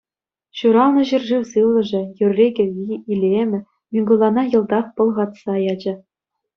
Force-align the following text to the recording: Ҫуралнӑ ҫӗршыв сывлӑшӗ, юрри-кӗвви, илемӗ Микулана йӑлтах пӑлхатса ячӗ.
Ҫуралнӑ 0.61 1.03
ҫӗршыв 1.09 1.43
сывлӑшӗ, 1.51 2.01
юрри-кӗвви, 2.25 2.93
илемӗ 3.15 3.59
Микулана 3.93 4.43
йӑлтах 4.53 4.85
пӑлхатса 4.99 5.53
ячӗ. 5.73 5.93